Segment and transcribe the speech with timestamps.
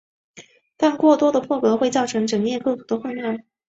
[0.77, 3.43] 但过多的破格会造成整页构图的混乱。